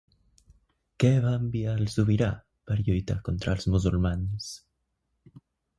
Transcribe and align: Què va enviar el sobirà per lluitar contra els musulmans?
Què 1.03 1.11
va 1.25 1.33
enviar 1.41 1.75
el 1.81 1.91
sobirà 1.97 2.31
per 2.71 2.79
lluitar 2.89 3.21
contra 3.29 3.55
els 3.59 3.71
musulmans? 3.77 4.53